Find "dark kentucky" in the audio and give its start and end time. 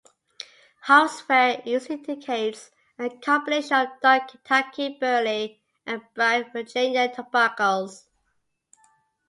4.01-4.97